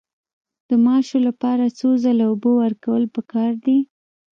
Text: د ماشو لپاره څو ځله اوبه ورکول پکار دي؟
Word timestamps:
د 0.69 0.71
ماشو 0.85 1.17
لپاره 1.27 1.65
څو 1.79 1.89
ځله 2.03 2.25
اوبه 2.29 2.51
ورکول 2.61 3.03
پکار 3.15 3.51
دي؟ 3.65 3.77